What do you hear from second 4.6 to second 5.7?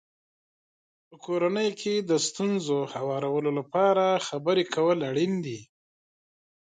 کول اړین دي.